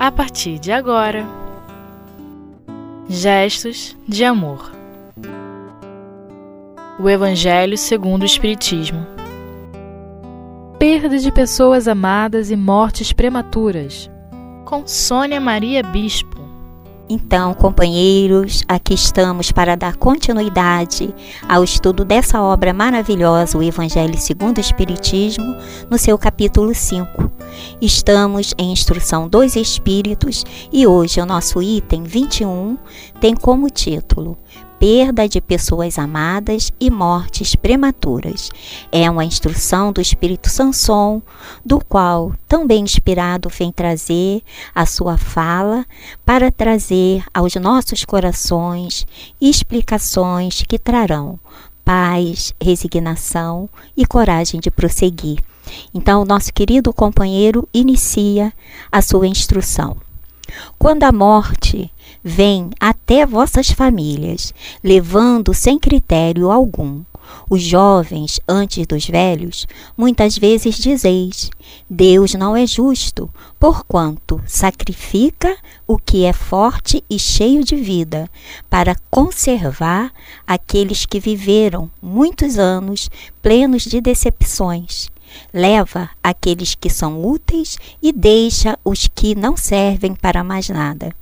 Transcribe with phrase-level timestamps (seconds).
[0.00, 1.26] a partir de agora.
[3.06, 4.72] Gestos de amor.
[6.98, 9.06] O Evangelho segundo o Espiritismo.
[10.78, 14.10] Perda de pessoas amadas e mortes prematuras.
[14.64, 16.39] Com Sônia Maria Bispo.
[17.12, 21.12] Então, companheiros, aqui estamos para dar continuidade
[21.48, 25.56] ao estudo dessa obra maravilhosa, o Evangelho segundo o Espiritismo,
[25.90, 27.28] no seu capítulo 5.
[27.82, 32.78] Estamos em Instrução dos Espíritos e hoje o nosso item 21
[33.20, 34.38] tem como título
[34.80, 38.50] perda de pessoas amadas e mortes prematuras.
[38.90, 41.20] É uma instrução do Espírito Sanson,
[41.62, 44.42] do qual, tão bem inspirado, vem trazer
[44.74, 45.84] a sua fala
[46.24, 49.06] para trazer aos nossos corações
[49.38, 51.38] explicações que trarão
[51.84, 55.40] paz, resignação e coragem de prosseguir.
[55.92, 58.52] Então, nosso querido companheiro inicia
[58.90, 59.96] a sua instrução.
[60.78, 61.90] Quando a morte
[62.22, 67.02] vem até vossas famílias, levando sem critério algum
[67.48, 71.50] os jovens antes dos velhos, muitas vezes dizeis:
[71.88, 73.28] Deus não é justo,
[73.58, 75.56] porquanto sacrifica
[75.86, 78.28] o que é forte e cheio de vida,
[78.68, 80.12] para conservar
[80.46, 83.10] aqueles que viveram muitos anos
[83.42, 85.10] plenos de decepções.
[85.52, 91.14] Leva aqueles que são úteis e deixa os que não servem para mais nada.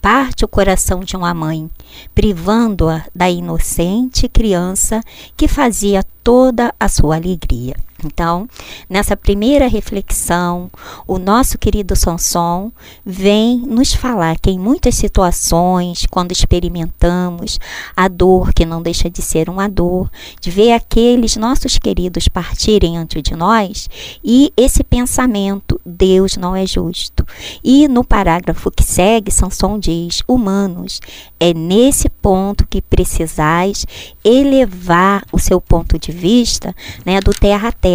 [0.00, 1.68] Parte o coração de uma mãe,
[2.14, 5.00] privando-a da inocente criança
[5.36, 7.74] que fazia toda a sua alegria.
[8.04, 8.48] Então,
[8.88, 10.70] nessa primeira reflexão,
[11.06, 12.70] o nosso querido Sanson
[13.04, 17.58] vem nos falar que em muitas situações, quando experimentamos
[17.96, 22.96] a dor, que não deixa de ser uma dor, de ver aqueles nossos queridos partirem
[22.96, 23.88] antes de nós,
[24.22, 27.26] e esse pensamento, Deus não é justo.
[27.62, 31.00] E no parágrafo que segue, Sanson diz: humanos,
[31.38, 33.86] é nesse ponto que precisais
[34.24, 36.74] elevar o seu ponto de vista
[37.04, 37.93] né, do terra a terra.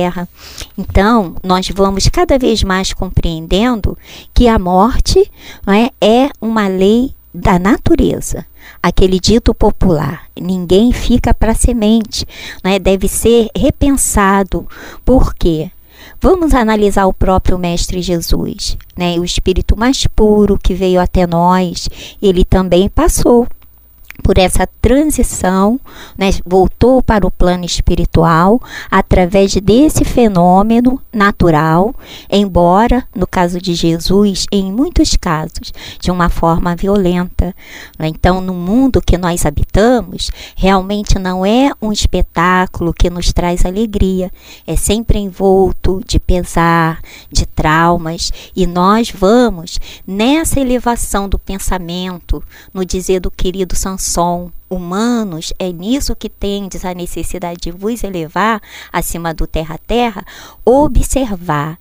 [0.77, 3.97] Então, nós vamos cada vez mais compreendendo
[4.33, 5.29] que a morte
[5.65, 8.45] né, é uma lei da natureza.
[8.81, 12.25] Aquele dito popular, ninguém fica para semente,
[12.63, 14.67] né, deve ser repensado.
[15.03, 15.71] Por quê?
[16.21, 19.17] Vamos analisar o próprio Mestre Jesus, né?
[19.19, 21.89] O espírito mais puro que veio até nós,
[22.21, 23.47] ele também passou
[24.21, 25.79] por essa transição,
[26.17, 31.95] né, voltou para o plano espiritual através desse fenômeno natural,
[32.29, 37.55] embora no caso de Jesus, em muitos casos, de uma forma violenta.
[37.99, 44.31] Então, no mundo que nós habitamos, realmente não é um espetáculo que nos traz alegria,
[44.67, 46.99] é sempre envolto de pesar,
[47.31, 52.43] de traumas, e nós vamos nessa elevação do pensamento,
[52.73, 58.03] no dizer do querido Sansão som humanos, é nisso que tendes a necessidade de vos
[58.03, 58.61] elevar
[58.91, 60.25] acima do terra-terra,
[60.65, 61.77] observar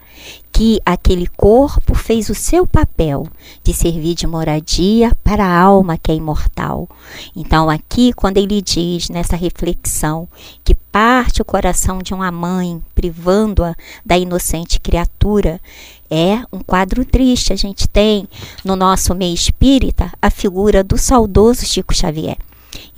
[0.59, 3.29] que aquele corpo fez o seu papel
[3.63, 6.89] de servir de moradia para a alma que é imortal.
[7.37, 10.27] Então, aqui, quando ele diz nessa reflexão
[10.65, 13.73] que parte o coração de uma mãe, privando-a
[14.05, 15.61] da inocente criatura,
[16.11, 17.53] é um quadro triste.
[17.53, 18.29] A gente tem
[18.65, 22.37] no nosso meio espírita a figura do saudoso Chico Xavier.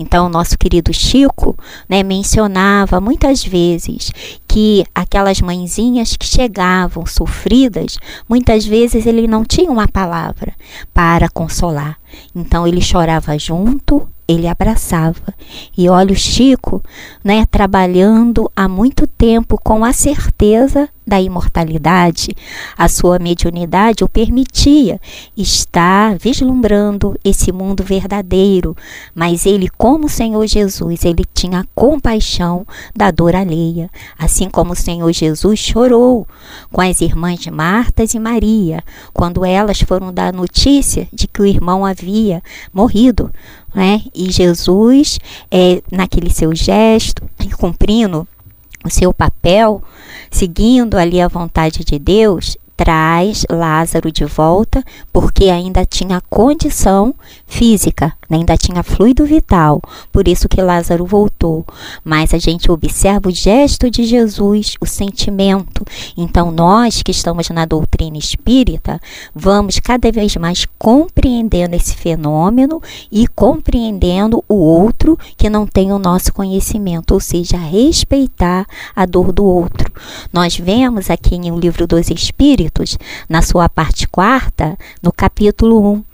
[0.00, 1.54] Então, o nosso querido Chico
[1.86, 4.10] né, mencionava muitas vezes
[4.48, 10.54] que aquelas mãezinhas que chegavam sofridas, muitas vezes ele não tinha uma palavra
[10.94, 11.99] para consolar.
[12.34, 15.34] Então, ele chorava junto, ele abraçava.
[15.76, 16.82] E olha o Chico,
[17.24, 22.36] né, trabalhando há muito tempo com a certeza da imortalidade.
[22.78, 25.00] A sua mediunidade o permitia
[25.36, 28.76] estar vislumbrando esse mundo verdadeiro,
[29.12, 34.76] mas ele, como o Senhor Jesus, ele tinha compaixão da dor alheia, assim como o
[34.76, 36.28] Senhor Jesus chorou
[36.70, 41.46] com as irmãs de Marta e Maria, quando elas foram dar notícia de que o
[41.46, 41.99] irmão havia
[42.72, 43.30] morrido.
[43.74, 44.02] Né?
[44.14, 45.18] E Jesus,
[45.50, 47.22] é, naquele seu gesto,
[47.58, 48.26] cumprindo
[48.84, 49.82] o seu papel,
[50.30, 54.82] seguindo ali a vontade de Deus, traz Lázaro de volta,
[55.12, 57.14] porque ainda tinha condição
[57.46, 58.16] física?
[58.36, 59.80] Ainda tinha fluido vital,
[60.12, 61.64] por isso que Lázaro voltou.
[62.04, 65.84] Mas a gente observa o gesto de Jesus, o sentimento.
[66.16, 69.00] Então, nós que estamos na doutrina espírita,
[69.34, 75.98] vamos cada vez mais compreendendo esse fenômeno e compreendendo o outro que não tem o
[75.98, 79.92] nosso conhecimento, ou seja, respeitar a dor do outro.
[80.32, 82.98] Nós vemos aqui em O Livro dos Espíritos,
[83.28, 86.04] na sua parte quarta, no capítulo 1,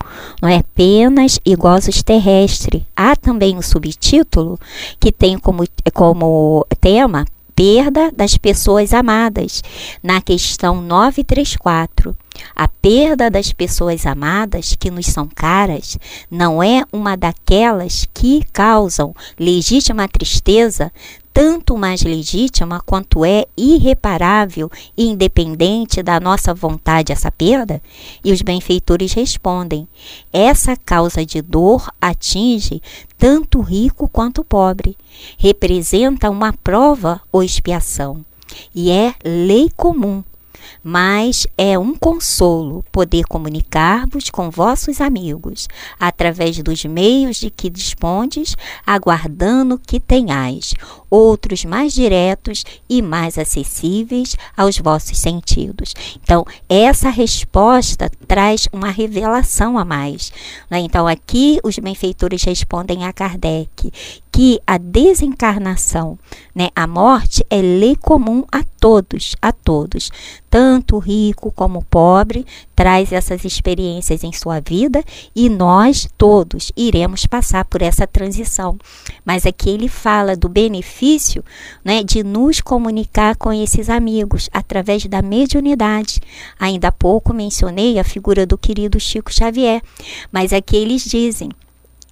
[0.40, 2.82] não é penas e gozos terrestres.
[2.94, 4.58] Há também um subtítulo
[5.00, 7.26] que tem como, como tema
[7.56, 9.62] perda das pessoas amadas,
[10.02, 12.14] na questão 934.
[12.54, 15.98] A perda das pessoas amadas que nos são caras
[16.30, 20.92] não é uma daquelas que causam legítima tristeza,
[21.36, 27.82] tanto mais legítima quanto é irreparável e independente da nossa vontade essa perda?
[28.24, 29.86] E os benfeitores respondem:
[30.32, 32.80] essa causa de dor atinge
[33.18, 34.96] tanto o rico quanto o pobre,
[35.36, 38.24] representa uma prova ou expiação,
[38.74, 40.24] e é lei comum
[40.82, 45.68] mas é um consolo poder comunicar-vos com vossos amigos,
[45.98, 50.74] através dos meios de que dispondes, aguardando que tenhais
[51.10, 55.94] outros mais diretos e mais acessíveis aos vossos sentidos.
[56.22, 60.32] Então, essa resposta traz uma revelação a mais.
[60.70, 60.80] Né?
[60.80, 63.92] Então, aqui os benfeitores respondem a Kardec
[64.36, 66.18] que a desencarnação,
[66.54, 70.10] né, a morte é lei comum a todos, a todos,
[70.56, 75.04] tanto rico como pobre, traz essas experiências em sua vida
[75.34, 78.78] e nós todos iremos passar por essa transição.
[79.22, 81.44] Mas aqui ele fala do benefício
[81.84, 86.22] né, de nos comunicar com esses amigos através da mediunidade.
[86.58, 89.82] Ainda há pouco mencionei a figura do querido Chico Xavier,
[90.32, 91.50] mas aqui eles dizem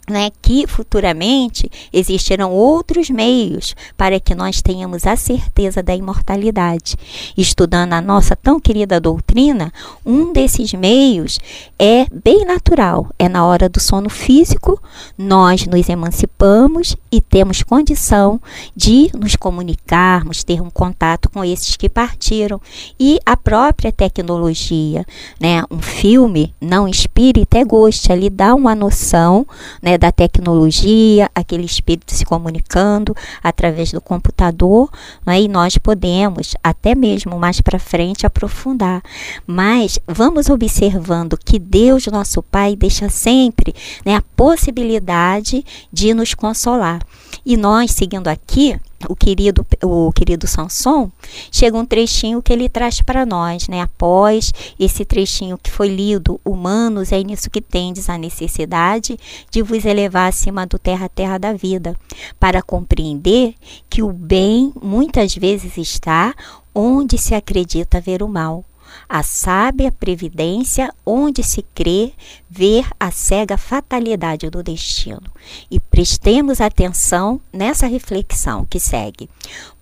[0.08, 6.96] né, que futuramente existirão outros meios para que nós tenhamos a certeza da imortalidade.
[7.36, 9.72] Estudando a nossa tão querida doutrina,
[10.04, 11.38] um desses meios
[11.78, 14.80] é bem natural, é na hora do sono físico,
[15.16, 18.40] nós nos emancipamos e temos condição
[18.76, 22.60] de nos comunicarmos, ter um contato com esses que partiram.
[22.98, 25.04] E a própria tecnologia,
[25.40, 29.46] né, um filme não espírita é gosto, ele dá uma noção,
[29.80, 34.91] né, da tecnologia, aquele espírito se comunicando através do computador,
[35.26, 35.41] né?
[35.41, 39.02] e nós podemos até mesmo mais para frente aprofundar.
[39.46, 43.75] Mas vamos observando que Deus, nosso Pai, deixa sempre
[44.05, 47.00] né, a possibilidade de nos consolar.
[47.44, 51.10] E nós, seguindo aqui, o querido, o querido Sanson,
[51.50, 53.80] chega um trechinho que ele traz para nós, né?
[53.80, 59.18] Após esse trechinho que foi lido, humanos, é nisso que tendes a necessidade
[59.50, 61.96] de vos elevar acima do terra-terra da vida,
[62.38, 63.54] para compreender
[63.88, 66.34] que o bem muitas vezes está
[66.74, 68.64] onde se acredita ver o mal
[69.08, 72.12] a sábia previdência onde se crê
[72.49, 75.31] ver a cega fatalidade do destino.
[75.70, 79.29] E prestemos atenção nessa reflexão que segue.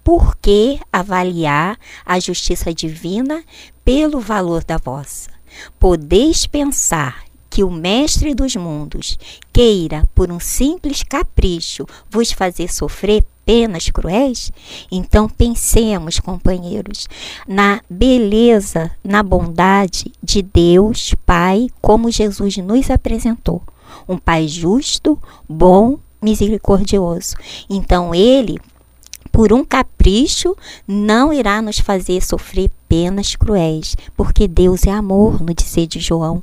[0.02, 3.44] Por que avaliar a justiça divina
[3.84, 5.30] pelo valor da vossa?
[5.78, 9.18] Podeis pensar que o Mestre dos mundos
[9.52, 14.52] queira, por um simples capricho, vos fazer sofrer penas cruéis?
[14.90, 17.08] Então pensemos, companheiros,
[17.46, 23.62] na beleza, na bondade de Deus Pai, como Jesus nos apresentou.
[24.08, 25.18] Um Pai justo,
[25.48, 27.34] bom, misericordioso.
[27.68, 28.58] Então ele
[29.32, 30.54] por um capricho,
[30.86, 36.42] não irá nos fazer sofrer penas cruéis, porque Deus é amor, no dizer de João,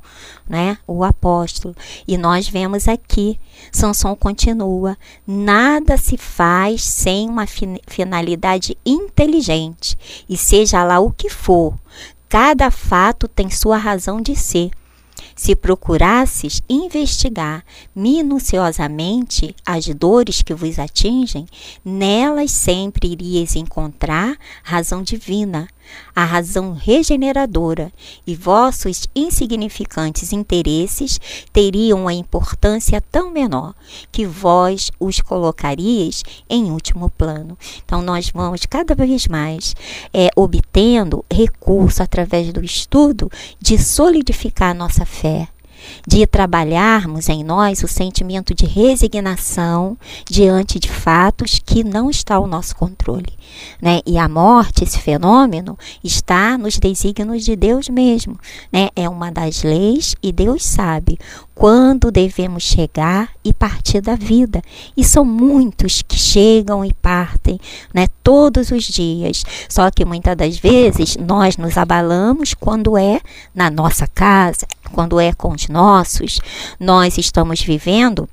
[0.50, 0.80] né?
[0.88, 1.76] O apóstolo.
[2.08, 3.40] E nós vemos aqui,
[3.72, 4.98] Sansão continua:
[5.28, 7.46] nada se faz sem uma
[7.88, 9.96] finalidade inteligente,
[10.28, 11.76] e seja lá o que for,
[12.28, 14.72] cada fato tem sua razão de ser.
[15.36, 17.64] Se procurasses investigar
[17.96, 21.46] minuciosamente as dores que vos atingem,
[21.84, 25.68] nelas sempre irias encontrar razão divina,
[26.16, 27.92] a razão regeneradora,
[28.26, 31.20] e vossos insignificantes interesses
[31.52, 33.74] teriam uma importância tão menor
[34.12, 37.58] que vós os colocaríeis em último plano.
[37.84, 39.76] Então, nós vamos cada vez mais
[40.14, 43.30] é, obtendo recurso através do estudo
[43.60, 45.48] de solidificar a nossa fé
[46.08, 52.48] de trabalharmos em nós o sentimento de resignação diante de fatos que não está ao
[52.48, 53.34] nosso controle.
[53.82, 54.02] Né?
[54.06, 58.38] E a morte, esse fenômeno, está nos desígnios de Deus mesmo.
[58.72, 58.90] Né?
[58.96, 61.18] É uma das leis e Deus sabe
[61.60, 64.62] quando devemos chegar e partir da vida.
[64.96, 67.60] E são muitos que chegam e partem
[67.94, 69.44] né, todos os dias.
[69.68, 73.20] Só que muitas das vezes nós nos abalamos quando é
[73.54, 76.42] na nossa casa, quando é com os nossos.
[76.80, 78.28] Nós estamos vivendo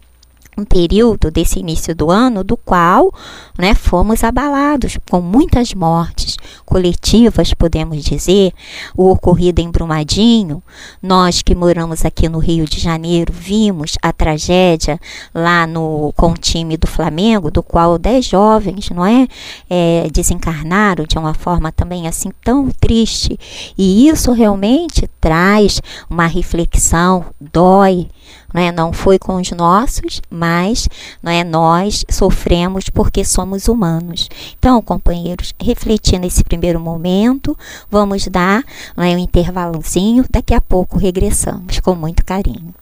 [0.57, 3.13] um período desse início do ano do qual
[3.59, 8.53] né, fomos abalados com muitas mortes coletivas, podemos dizer,
[8.97, 10.63] o ocorrido em Brumadinho.
[11.03, 14.99] Nós que moramos aqui no Rio de Janeiro vimos a tragédia
[15.35, 19.29] lá no com o time do Flamengo, do qual dez jovens, não é,
[19.69, 23.39] é desencarnaram de uma forma também assim tão triste.
[23.77, 28.09] E isso realmente traz uma reflexão, dói,
[28.53, 28.73] não, é?
[28.73, 30.89] não foi com os nossos, mas
[31.23, 34.29] não é nós sofremos porque somos humanos.
[34.59, 37.57] Então, companheiros, refletir nesse primeiro momento,
[37.91, 38.65] vamos dar
[38.97, 42.75] não é, um intervalozinho, daqui a pouco regressamos com muito carinho.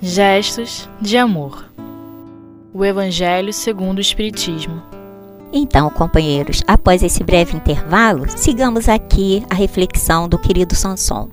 [0.00, 1.72] Gestos de amor.
[2.72, 4.87] O Evangelho segundo o Espiritismo.
[5.52, 11.30] Então, companheiros, após esse breve intervalo, sigamos aqui a reflexão do querido Sanson.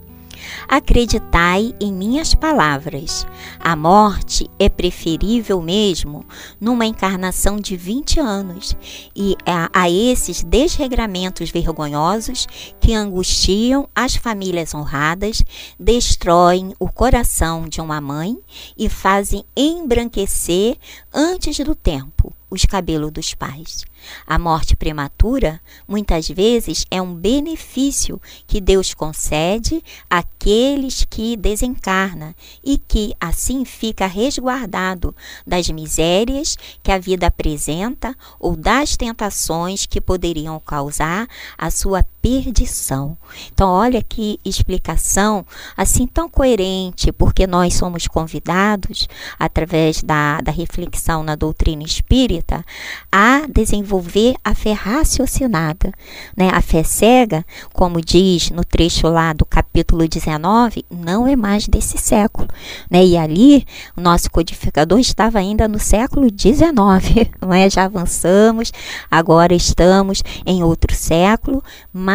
[0.69, 3.25] Acreditai em minhas palavras.
[3.59, 6.23] A morte é preferível mesmo
[6.61, 8.75] numa encarnação de 20 anos
[9.15, 12.47] e a, a esses desregramentos vergonhosos
[12.79, 15.43] que angustiam as famílias honradas,
[15.79, 18.37] destroem o coração de uma mãe
[18.77, 20.77] e fazem embranquecer
[21.13, 23.85] antes do tempo os cabelos dos pais.
[24.25, 32.77] A morte prematura, muitas vezes, é um benefício que Deus concede àqueles que desencarna e
[32.77, 40.59] que assim fica resguardado das misérias que a vida apresenta ou das tentações que poderiam
[40.59, 43.15] causar a sua perdição.
[43.53, 45.45] Então, olha que explicação
[45.77, 52.65] assim tão coerente, porque nós somos convidados, através da, da reflexão na doutrina espírita,
[53.11, 55.91] a desenvolver a fé raciocinada.
[56.35, 56.49] Né?
[56.51, 61.99] A fé cega, como diz no trecho lá do capítulo 19, não é mais desse
[61.99, 62.47] século.
[62.89, 63.05] Né?
[63.05, 67.29] E ali, o nosso codificador estava ainda no século 19.
[67.39, 67.69] Não é?
[67.69, 68.71] Já avançamos,
[69.11, 71.63] agora estamos em outro século,
[71.93, 72.14] mas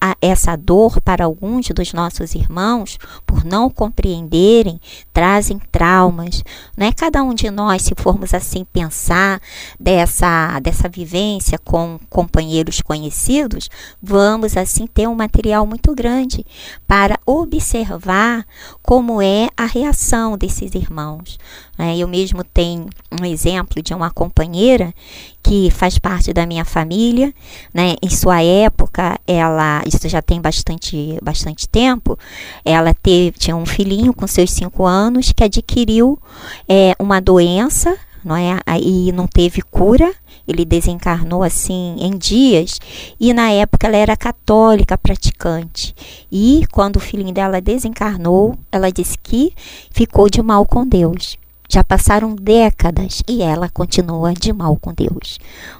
[0.00, 4.80] a, essa dor para alguns dos nossos irmãos, por não compreenderem,
[5.12, 6.44] trazem traumas.
[6.76, 6.92] Né?
[6.92, 9.40] Cada um de nós, se formos assim pensar
[9.78, 13.68] dessa, dessa vivência, com companheiros conhecidos,
[14.00, 16.46] vamos assim ter um material muito grande
[16.86, 18.46] para observar
[18.82, 21.38] como é a reação desses irmãos.
[21.78, 22.86] É, eu mesmo tenho
[23.20, 24.94] um exemplo de uma companheira
[25.42, 27.34] que faz parte da minha família,
[27.74, 27.94] né?
[28.00, 32.18] Em sua época, ela, isso já tem bastante, bastante tempo,
[32.64, 36.18] ela teve, tinha um filhinho com seus cinco anos que adquiriu
[36.68, 38.58] é, uma doença, não é?
[38.80, 40.14] E não teve cura,
[40.46, 42.78] ele desencarnou assim em dias
[43.18, 45.94] e na época ela era católica praticante.
[46.30, 49.52] E quando o filhinho dela desencarnou, ela disse que
[49.90, 51.36] ficou de mal com Deus.
[51.72, 55.38] Já passaram décadas e ela continua de mal com Deus.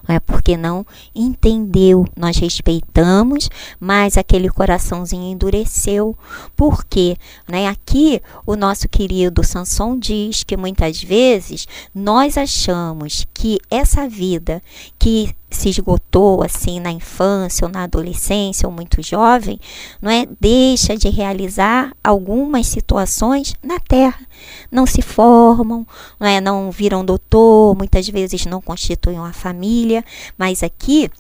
[0.09, 2.07] É porque não entendeu.
[2.17, 6.17] Nós respeitamos, mas aquele coraçãozinho endureceu.
[6.57, 7.15] Porque,
[7.47, 7.69] né?
[7.69, 14.63] Aqui o nosso querido Sanson diz que muitas vezes nós achamos que essa vida
[14.99, 19.59] que se esgotou assim na infância ou na adolescência ou muito jovem,
[20.01, 20.27] não é?
[20.41, 24.27] Deixa de realizar algumas situações na terra.
[24.71, 25.87] Não se formam,
[26.19, 26.41] não é?
[26.41, 30.05] Não viram doutor, muitas vezes não constituem uma família,
[30.39, 31.11] mas aqui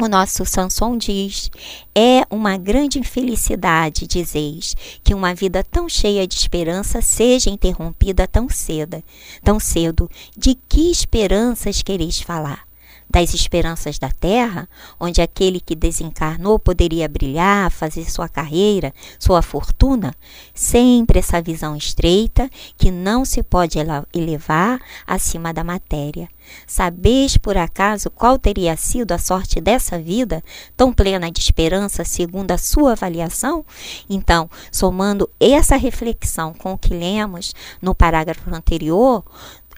[0.00, 1.50] o nosso Sanson diz:
[1.94, 8.48] é uma grande infelicidade, dizeis, que uma vida tão cheia de esperança seja interrompida tão
[8.48, 9.02] cedo.
[9.42, 10.10] Tão cedo.
[10.36, 12.66] De que esperanças quereis falar?
[13.14, 14.68] Das esperanças da terra,
[14.98, 20.12] onde aquele que desencarnou poderia brilhar, fazer sua carreira, sua fortuna,
[20.52, 23.78] sempre essa visão estreita que não se pode
[24.12, 26.28] elevar acima da matéria.
[26.66, 30.42] Sabeis por acaso qual teria sido a sorte dessa vida,
[30.76, 33.64] tão plena de esperança, segundo a sua avaliação?
[34.10, 39.24] Então, somando essa reflexão com o que lemos no parágrafo anterior,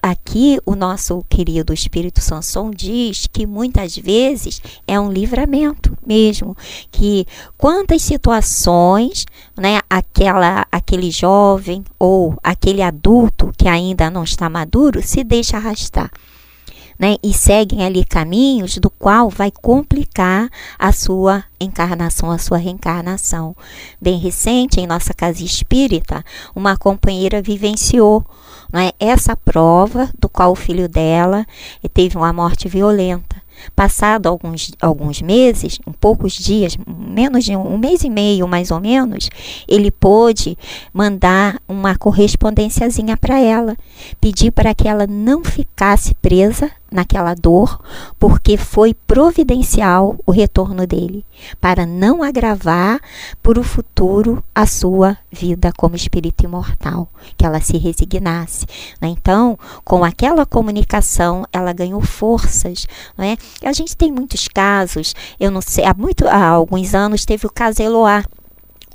[0.01, 6.55] aqui o nosso querido Espírito Sanson diz que muitas vezes é um livramento mesmo,
[6.91, 7.25] que
[7.57, 9.25] quantas situações,
[9.57, 16.11] né, aquela aquele jovem ou aquele adulto que ainda não está maduro se deixa arrastar
[16.97, 23.55] né, e seguem ali caminhos do qual vai complicar a sua encarnação, a sua reencarnação.
[24.01, 26.23] Bem recente, em nossa casa espírita,
[26.55, 28.25] uma companheira vivenciou
[28.71, 31.45] né, essa prova do qual o filho dela
[31.93, 33.46] teve uma morte violenta.
[33.75, 38.71] Passado alguns, alguns meses, um poucos dias, menos de um, um mês e meio mais
[38.71, 39.29] ou menos,
[39.67, 40.57] ele pôde
[40.93, 43.75] mandar uma correspondênciazinha para ela,
[44.19, 47.81] pedir para que ela não ficasse presa naquela dor,
[48.17, 51.25] porque foi providencial o retorno dele,
[51.59, 52.99] para não agravar
[53.43, 58.65] para o futuro a sua vida como espírito imortal, que ela se resignasse.
[59.01, 59.09] Né?
[59.09, 62.87] Então, com aquela comunicação, ela ganhou forças.
[63.17, 63.37] Né?
[63.63, 67.51] A gente tem muitos casos, eu não sei, há, muito, há alguns anos teve o
[67.51, 68.23] caso Eloá,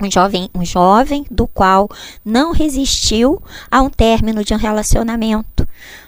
[0.01, 1.89] um jovem, um jovem do qual
[2.25, 3.41] não resistiu
[3.71, 5.67] a um término de um relacionamento.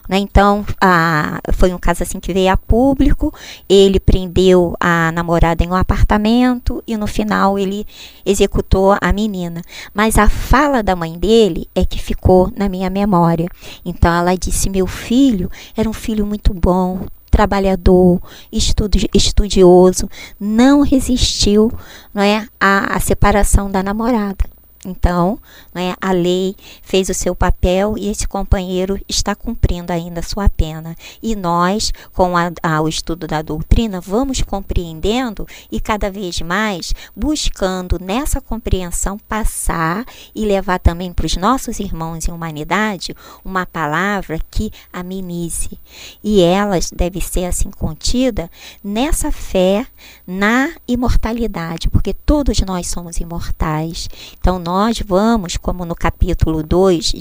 [0.09, 0.19] Né?
[0.19, 3.33] Então, a, foi um caso assim que veio a público.
[3.69, 7.87] Ele prendeu a namorada em um apartamento e no final ele
[8.25, 9.63] executou a menina.
[9.93, 13.49] Mas a fala da mãe dele é que ficou na minha memória.
[13.85, 18.21] Então, ela disse: Meu filho era um filho muito bom, trabalhador,
[18.53, 21.73] estudi estudioso, não resistiu
[22.15, 24.54] não é, à, à separação da namorada.
[24.85, 25.39] Então,
[25.75, 30.49] né, a lei fez o seu papel e esse companheiro está cumprindo ainda a sua
[30.49, 30.95] pena.
[31.23, 36.93] E nós, com a, a, o estudo da doutrina, vamos compreendendo e cada vez mais
[37.17, 43.15] buscando nessa compreensão passar e levar também para os nossos irmãos em humanidade
[43.45, 45.79] uma palavra que amenize.
[46.23, 48.51] E elas deve ser assim contida
[48.83, 49.87] nessa fé
[50.27, 54.09] na imortalidade, porque todos nós somos imortais.
[54.39, 57.13] Então, nós nós vamos, como no capítulo 2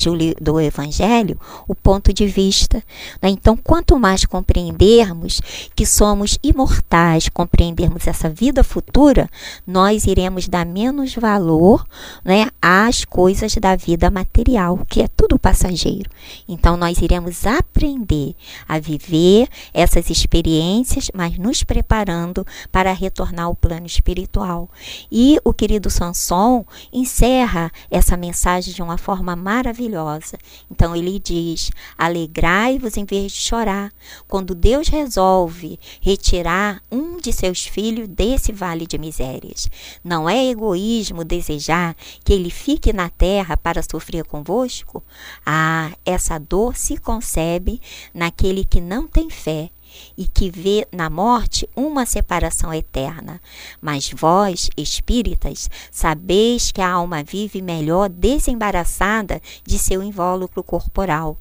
[0.41, 2.83] do Evangelho, o ponto de vista.
[3.21, 3.29] Né?
[3.29, 5.39] Então, quanto mais compreendermos
[5.75, 9.29] que somos imortais, compreendermos essa vida futura,
[9.67, 11.85] nós iremos dar menos valor
[12.25, 16.09] né, às coisas da vida material, que é tudo passageiro.
[16.49, 18.35] Então, nós iremos aprender
[18.67, 24.67] a viver essas experiências, mas nos preparando para retornar ao plano espiritual.
[25.11, 30.37] E o querido Sanson encerra encerra essa mensagem de uma forma maravilhosa.
[30.71, 33.91] Então ele diz: Alegrai-vos em vez de chorar.
[34.27, 39.69] Quando Deus resolve retirar um de seus filhos desse vale de misérias,
[40.03, 45.03] não é egoísmo desejar que ele fique na terra para sofrer convosco?
[45.45, 47.81] Ah, essa dor se concebe
[48.13, 49.69] naquele que não tem fé
[50.17, 53.41] e que vê na morte uma separação eterna.
[53.81, 61.37] Mas vós, espíritas, sabeis que a alma vive melhor desembaraçada de seu invólucro corporal.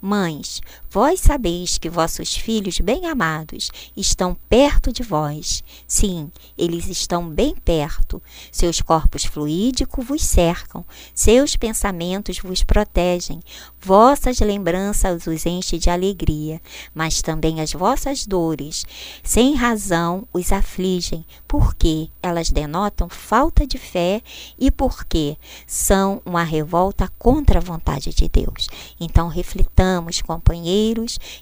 [0.00, 0.60] Mães,
[0.98, 5.62] vós sabeis que vossos filhos bem-amados estão perto de vós.
[5.86, 8.20] Sim, eles estão bem perto.
[8.50, 10.84] Seus corpos fluídicos vos cercam,
[11.14, 13.40] seus pensamentos vos protegem,
[13.80, 16.60] vossas lembranças os enchem de alegria,
[16.92, 18.84] mas também as vossas dores,
[19.22, 24.20] sem razão, os afligem, porque elas denotam falta de fé
[24.58, 28.68] e porque são uma revolta contra a vontade de Deus.
[28.98, 30.87] Então, reflitamos, companheiros,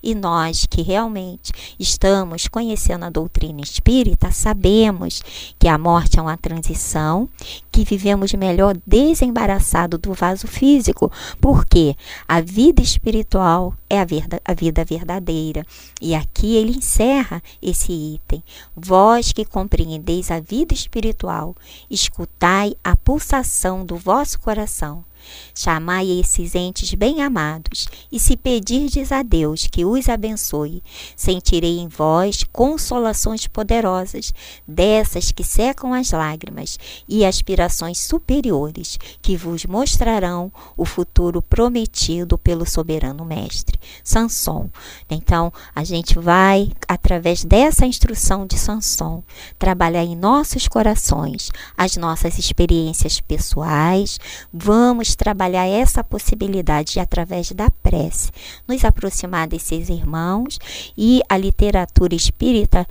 [0.02, 5.22] e nós que realmente estamos conhecendo a doutrina espírita, sabemos
[5.58, 7.28] que a morte é uma transição,
[7.70, 14.54] que vivemos melhor desembaraçado do vaso físico, porque a vida espiritual é a, verda, a
[14.54, 15.64] vida verdadeira.
[16.00, 18.42] E aqui ele encerra esse item.
[18.74, 21.54] Vós que compreendeis a vida espiritual,
[21.90, 25.04] escutai a pulsação do vosso coração
[25.54, 30.82] Chamai esses entes bem-amados, e se pedirdes a Deus que os abençoe,
[31.16, 34.32] sentirei em vós consolações poderosas,
[34.66, 42.64] dessas que secam as lágrimas, e aspirações superiores, que vos mostrarão o futuro prometido pelo
[42.64, 44.70] soberano mestre, Sanson.
[45.10, 49.22] Então, a gente vai, através dessa instrução de Sanson,
[49.58, 54.18] trabalhar em nossos corações as nossas experiências pessoais,
[54.52, 58.30] vamos trabalhar essa possibilidade de, através da prece,
[58.68, 60.58] nos aproximar desses irmãos
[60.96, 62.86] e a literatura espírita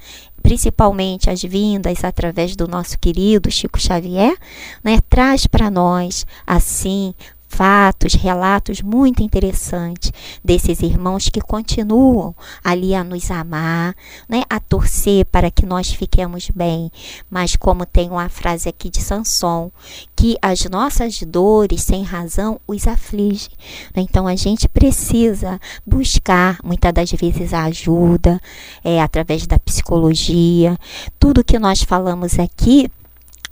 [0.45, 4.37] principalmente as vindas através do nosso querido Chico Xavier,
[4.83, 7.15] né, traz para nós assim
[7.47, 10.11] fatos, relatos muito interessantes
[10.43, 13.95] desses irmãos que continuam ali a nos amar,
[14.27, 16.91] né, a torcer para que nós fiquemos bem.
[17.29, 19.71] Mas como tem uma frase aqui de Sanson,
[20.15, 23.49] que as nossas dores sem razão os aflige.
[23.95, 28.39] Então a gente precisa buscar muitas das vezes a ajuda
[28.83, 30.77] é, através da psicologia.
[31.19, 32.89] Tudo que nós falamos aqui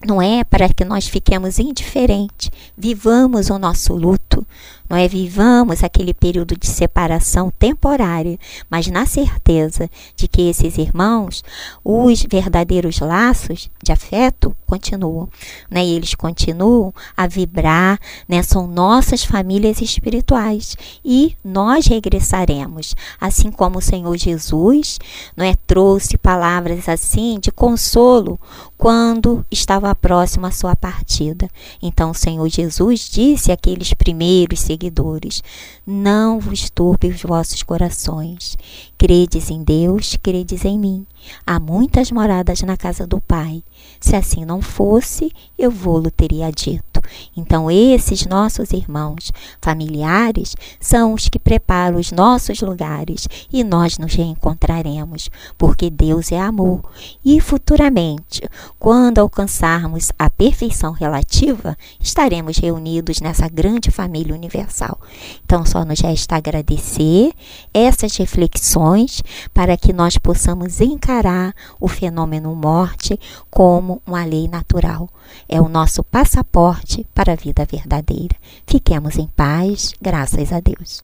[0.06, 4.46] não é para que nós fiquemos indiferentes, vivamos o nosso luto,
[4.90, 5.08] não é?
[5.08, 8.38] Vivamos aquele período de separação temporária,
[8.70, 11.44] mas na certeza de que esses irmãos,
[11.84, 15.30] os verdadeiros laços de afeto, continuam,
[15.70, 15.84] né?
[15.84, 18.44] E eles continuam a vibrar, né?
[18.44, 25.00] São nossas famílias espirituais e nós regressaremos, assim como o Senhor Jesus,
[25.36, 25.56] não é?
[25.66, 28.40] Trouxe palavras assim de consolo
[28.78, 31.48] quando estava próximo à sua partida.
[31.82, 35.44] Então o Senhor Jesus disse àqueles primeiros seguidores:
[35.86, 38.58] Não vos turbe os vossos corações.
[38.98, 41.06] Credes em Deus, credes em mim.
[41.46, 43.64] Há muitas moradas na casa do Pai.
[44.00, 47.02] Se assim não fosse, eu vou-lo teria dito.
[47.36, 54.14] Então, esses nossos irmãos familiares são os que preparam os nossos lugares e nós nos
[54.14, 56.82] reencontraremos, porque Deus é amor.
[57.24, 58.42] E futuramente,
[58.80, 65.00] quando alcançarmos a perfeição relativa, estaremos reunidos nessa grande família universal.
[65.44, 67.34] Então, só nos resta agradecer
[67.74, 75.10] essas reflexões para que nós possamos encarar o fenômeno morte como uma lei natural.
[75.50, 78.36] É o nosso passaporte para a vida verdadeira.
[78.68, 81.02] Fiquemos em paz, graças a Deus.